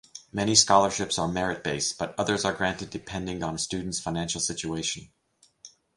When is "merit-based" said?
1.27-1.99